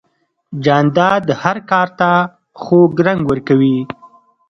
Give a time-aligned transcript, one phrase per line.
[0.65, 2.09] جانداد هر کار ته
[2.61, 3.77] خوږ رنګ ورکوي.